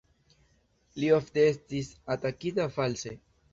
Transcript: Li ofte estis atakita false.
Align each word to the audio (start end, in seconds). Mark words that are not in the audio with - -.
Li 1.03 1.11
ofte 1.17 1.45
estis 1.51 1.93
atakita 2.17 2.69
false. 2.81 3.17